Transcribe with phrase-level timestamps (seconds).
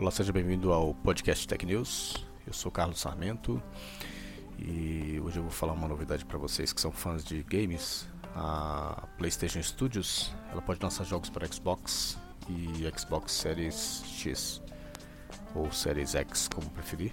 [0.00, 2.24] Olá, seja bem-vindo ao podcast Tech News.
[2.46, 3.62] Eu sou Carlos Sarmento
[4.58, 8.08] e hoje eu vou falar uma novidade para vocês que são fãs de games.
[8.34, 12.16] A PlayStation Studios ela pode lançar jogos para Xbox
[12.48, 14.62] e Xbox Series X
[15.54, 17.12] ou Series X, como preferir.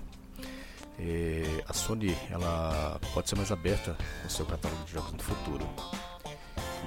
[0.98, 5.70] E a Sony ela pode ser mais aberta no seu catálogo de jogos no futuro.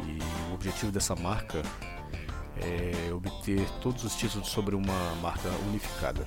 [0.06, 1.60] E o objetivo dessa marca
[2.56, 6.26] é, obter todos os títulos sobre uma marca unificada.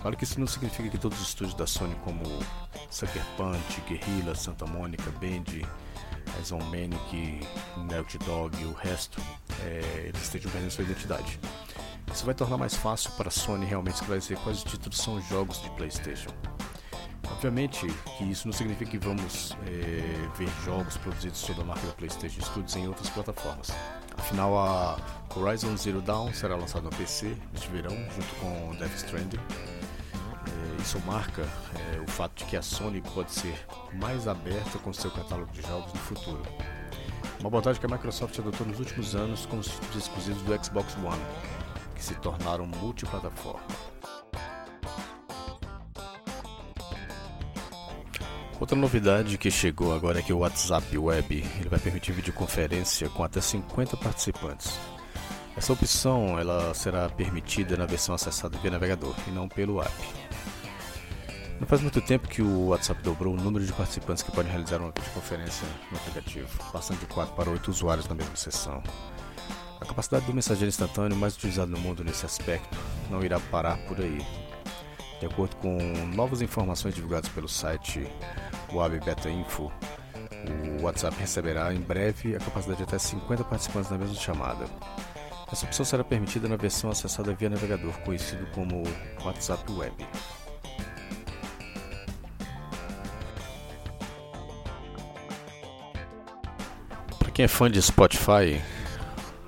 [0.00, 2.22] Claro que isso não significa que todos os estúdios da Sony, como
[2.90, 5.66] Sucker Punch, Guerrilla, Santa Mônica, Band,
[6.44, 7.40] Iron Manic,
[7.90, 9.20] Naughty Dog e o resto,
[9.60, 11.38] é, eles estejam perdendo sua identidade.
[12.12, 15.70] Isso vai tornar mais fácil para a Sony realmente esclarecer quais títulos são jogos de
[15.70, 16.30] PlayStation.
[17.30, 17.86] Obviamente
[18.18, 22.40] que isso não significa que vamos é, ver jogos produzidos sob a marca da PlayStation
[22.42, 23.70] Studios em outras plataformas.
[24.16, 24.96] Afinal, a
[25.34, 29.38] Horizon Zero Dawn será lançado no PC neste verão, junto com Death Stranding.
[29.38, 33.54] É, isso marca é, o fato de que a Sony pode ser
[33.94, 36.42] mais aberta com seu catálogo de jogos no futuro.
[37.40, 41.22] Uma abordagem que a Microsoft adotou nos últimos anos com os exclusivos do Xbox One,
[41.94, 43.62] que se tornaram multiplataforma.
[48.60, 53.24] Outra novidade que chegou agora é que o WhatsApp Web ele vai permitir videoconferência com
[53.24, 54.78] até 50 participantes.
[55.56, 59.92] Essa opção ela será permitida na versão acessada via navegador e não pelo app.
[61.60, 64.78] Não faz muito tempo que o WhatsApp dobrou o número de participantes que podem realizar
[64.78, 68.82] uma videoconferência no aplicativo, passando de 4 para 8 usuários na mesma sessão.
[69.80, 72.76] A capacidade do mensageiro instantâneo mais utilizado no mundo nesse aspecto
[73.10, 74.24] não irá parar por aí.
[75.20, 75.78] De acordo com
[76.14, 78.08] novas informações divulgadas pelo site
[78.72, 79.70] Web Beta Info,
[80.80, 84.64] o WhatsApp receberá em breve a capacidade de até 50 participantes na mesma chamada.
[85.52, 88.82] Essa opção será permitida na versão acessada via navegador, conhecido como
[89.22, 89.94] WhatsApp Web.
[97.18, 98.62] Para quem é fã de Spotify,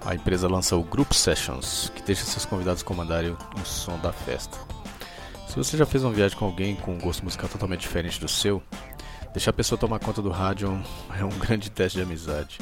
[0.04, 4.58] a empresa lança o Group Sessions, que deixa seus convidados comandarem o som da festa.
[5.48, 8.28] Se você já fez uma viagem com alguém com um gosto musical totalmente diferente do
[8.28, 8.62] seu,
[9.32, 10.78] deixar a pessoa tomar conta do rádio
[11.18, 12.58] é um grande teste de amizade.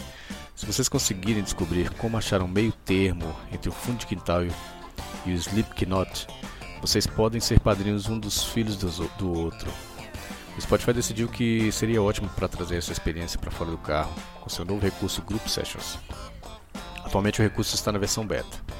[0.54, 5.30] Se vocês conseguirem descobrir como achar um meio termo entre o fundo de quintal e
[5.30, 6.26] o Slipknot,
[6.80, 9.70] vocês podem ser padrinhos um dos filhos do outro.
[10.56, 14.50] O Spotify decidiu que seria ótimo para trazer essa experiência para fora do carro com
[14.50, 15.98] seu novo recurso Group Sessions.
[17.04, 18.72] Atualmente o recurso está na versão beta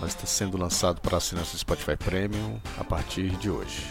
[0.00, 3.86] mas está sendo lançado para assinantes do Spotify Premium a partir de hoje.